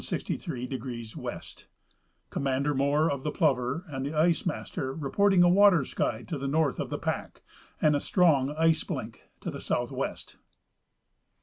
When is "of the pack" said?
6.79-7.43